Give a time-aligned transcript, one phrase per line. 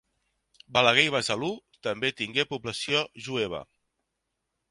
[0.77, 1.49] Balaguer i Besalú
[1.89, 3.63] també tingué població jueva.